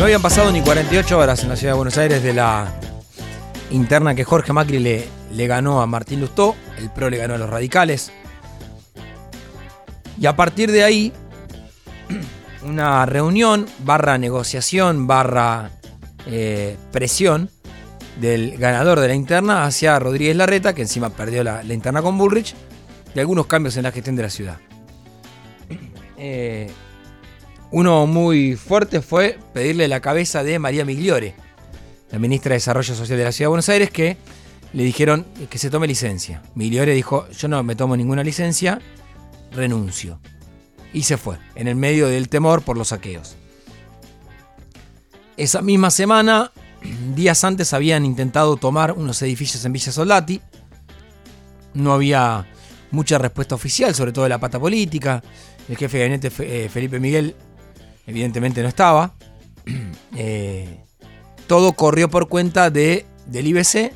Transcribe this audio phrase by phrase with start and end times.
[0.00, 2.72] No habían pasado ni 48 horas en la ciudad de Buenos Aires de la
[3.70, 7.50] interna que Jorge Macri le, ganó a Martín Lustó, el PRO le ganó a los
[7.50, 8.10] radicales.
[10.18, 11.12] Y a partir de ahí,
[12.62, 15.70] una reunión, barra negociación, barra
[16.26, 17.50] eh, presión
[18.20, 22.18] del ganador de la interna hacia Rodríguez Larreta, que encima perdió la, la interna con
[22.18, 22.54] Bullrich,
[23.14, 24.58] y algunos cambios en la gestión de la ciudad.
[26.22, 26.70] Eh,
[27.70, 31.34] uno muy fuerte fue pedirle la cabeza de María Migliore,
[32.10, 34.18] la ministra de Desarrollo Social de la Ciudad de Buenos Aires, que
[34.72, 36.42] le dijeron que se tome licencia.
[36.54, 38.80] Migliore dijo, yo no me tomo ninguna licencia,
[39.52, 40.20] renuncio.
[40.92, 43.36] Y se fue, en el medio del temor por los saqueos.
[45.36, 46.52] Esa misma semana,
[47.14, 50.40] días antes habían intentado tomar unos edificios en Villa Soldati.
[51.74, 52.46] No había
[52.90, 55.22] mucha respuesta oficial, sobre todo de la pata política.
[55.68, 57.36] El jefe de gabinete eh, Felipe Miguel
[58.06, 59.14] evidentemente no estaba.
[60.16, 60.82] Eh,
[61.46, 63.92] todo corrió por cuenta de, del IBC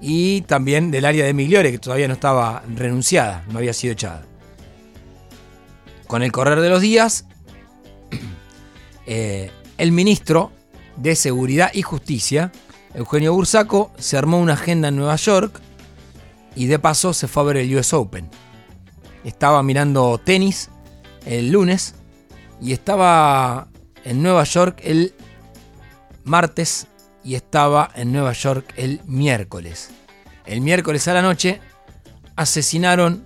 [0.00, 4.24] y también del área de Migliore, que todavía no estaba renunciada, no había sido echada.
[6.06, 7.26] Con el correr de los días,
[9.06, 10.52] eh, el ministro
[10.96, 12.52] de Seguridad y Justicia,
[12.94, 15.60] Eugenio Bursaco, se armó una agenda en Nueva York
[16.54, 18.28] y de paso se fue a ver el US Open.
[19.24, 20.70] Estaba mirando tenis
[21.24, 21.94] el lunes
[22.60, 23.68] y estaba
[24.04, 25.14] en Nueva York el
[26.24, 26.86] martes
[27.24, 29.90] y estaba en Nueva York el miércoles.
[30.44, 31.60] El miércoles a la noche
[32.36, 33.24] asesinaron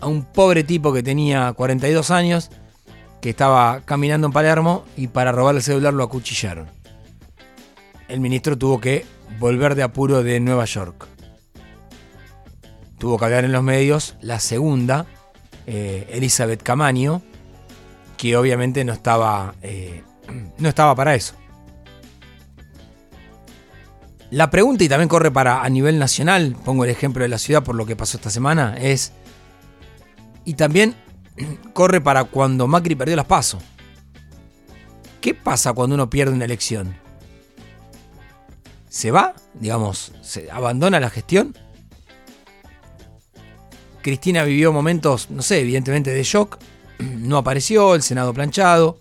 [0.00, 2.50] a un pobre tipo que tenía 42 años,
[3.20, 6.77] que estaba caminando en Palermo y para robarle el celular lo acuchillaron.
[8.08, 9.04] El ministro tuvo que
[9.38, 11.06] volver de apuro de Nueva York.
[12.98, 15.06] Tuvo que hablar en los medios la segunda,
[15.66, 17.22] eh, Elizabeth Camaño,
[18.16, 20.02] que obviamente no estaba, eh,
[20.58, 21.34] no estaba para eso.
[24.30, 27.62] La pregunta, y también corre para a nivel nacional, pongo el ejemplo de la ciudad
[27.62, 29.12] por lo que pasó esta semana, es,
[30.44, 30.94] y también
[31.74, 33.62] corre para cuando Macri perdió las pasos.
[35.20, 37.07] ¿Qué pasa cuando uno pierde una elección?
[38.88, 39.34] ¿Se va?
[39.54, 41.56] Digamos, ¿se abandona la gestión?
[44.02, 46.58] Cristina vivió momentos, no sé, evidentemente de shock,
[46.98, 48.98] no apareció, el Senado planchado.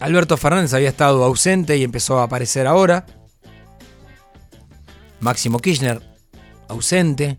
[0.00, 3.06] Alberto Fernández había estado ausente y empezó a aparecer ahora.
[5.20, 6.00] Máximo Kirchner,
[6.68, 7.38] ausente.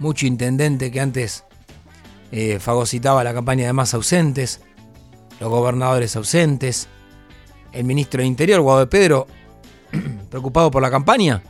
[0.00, 1.44] Mucho intendente que antes
[2.32, 4.60] eh, fagocitaba la campaña de más ausentes.
[5.38, 6.88] Los gobernadores ausentes.
[7.72, 9.26] El ministro de Interior, Guado de Pedro,
[10.30, 11.42] preocupado por la campaña.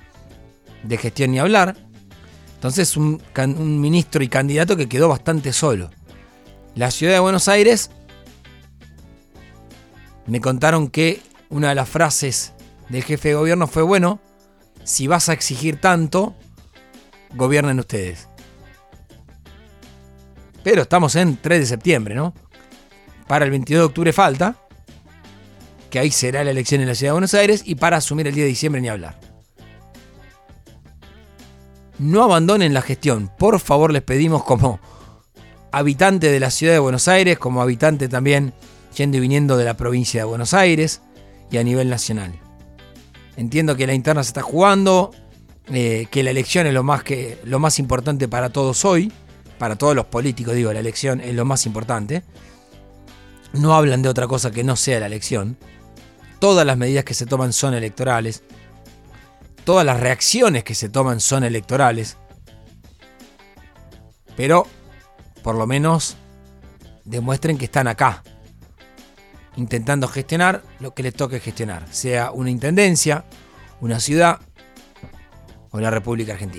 [0.82, 1.76] De gestión ni hablar.
[2.54, 5.90] Entonces un, un ministro y candidato que quedó bastante solo.
[6.74, 7.90] La ciudad de Buenos Aires
[10.26, 12.52] me contaron que una de las frases
[12.88, 14.20] del jefe de gobierno fue, bueno,
[14.84, 16.34] si vas a exigir tanto,
[17.34, 18.28] gobiernen ustedes.
[20.62, 22.34] Pero estamos en 3 de septiembre, ¿no?
[23.26, 24.56] Para el 22 de octubre falta,
[25.90, 28.34] que ahí será la elección en la ciudad de Buenos Aires, y para asumir el
[28.34, 29.28] día de diciembre ni hablar
[31.98, 33.30] no abandonen la gestión.
[33.38, 34.80] Por favor, les pedimos como
[35.72, 38.54] habitante de la ciudad de Buenos Aires, como habitante también
[38.96, 41.02] yendo y viniendo de la provincia de Buenos Aires
[41.50, 42.32] y a nivel nacional.
[43.36, 45.10] Entiendo que la interna se está jugando,
[45.72, 49.12] eh, que la elección es lo más, que, lo más importante para todos hoy,
[49.58, 52.22] para todos los políticos, digo, la elección es lo más importante.
[53.52, 55.56] No hablan de otra cosa que no sea la elección.
[56.38, 58.42] Todas las medidas que se toman son electorales
[59.68, 62.16] todas las reacciones que se toman son electorales.
[64.34, 64.66] Pero,
[65.42, 66.16] por lo menos,
[67.04, 68.22] demuestren que están acá,
[69.56, 73.26] intentando gestionar lo que les toque gestionar, sea una intendencia,
[73.82, 74.40] una ciudad
[75.70, 76.56] o la República Argentina.